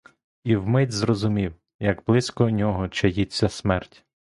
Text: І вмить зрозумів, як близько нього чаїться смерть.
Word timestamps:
І 0.43 0.55
вмить 0.55 0.91
зрозумів, 0.91 1.55
як 1.79 2.05
близько 2.05 2.49
нього 2.49 2.87
чаїться 2.89 3.49
смерть. 3.49 4.05